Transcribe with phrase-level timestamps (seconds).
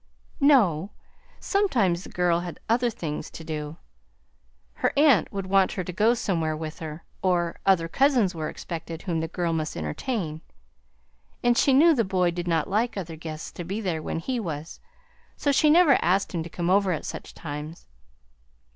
[0.39, 0.89] "No;
[1.39, 3.77] sometimes the girl had other things to do.
[4.73, 9.03] Her aunt would want her to go somewhere with her, or other cousins were expected
[9.03, 10.41] whom the girl must entertain;
[11.43, 14.39] and she knew the boy did not like other guests to be there when he
[14.39, 14.79] was,
[15.37, 17.85] so she never asked him to come over at such times.